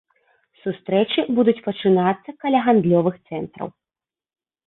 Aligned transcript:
Сустрэчы 0.61 1.25
будуць 1.39 1.63
пачынацца 1.67 2.29
каля 2.45 2.59
гандлёвых 2.67 3.15
цэнтраў. 3.33 3.67